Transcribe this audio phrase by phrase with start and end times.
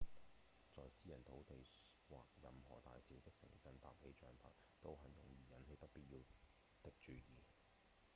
[0.75, 1.63] 在私人土地
[2.09, 6.17] 或任何大小的城鎮搭起帳棚都很容易引起不必要
[6.81, 7.21] 的注意